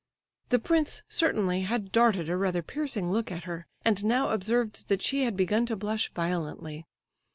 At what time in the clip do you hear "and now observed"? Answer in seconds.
3.85-4.87